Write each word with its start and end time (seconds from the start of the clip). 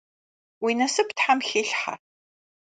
Уи 0.63 0.71
насып 0.79 1.09
Тхьэм 1.17 1.39
хилъхьэ. 1.47 1.93